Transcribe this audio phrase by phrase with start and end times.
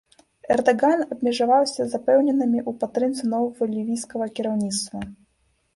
[0.53, 4.99] Эрдаган абмежаваўся запэўненнямі ў падтрымцы новага лівійскага кіраўніцтва.